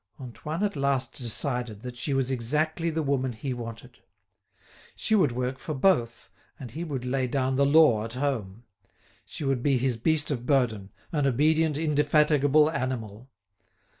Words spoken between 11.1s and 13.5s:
an obedient, indefatigable animal.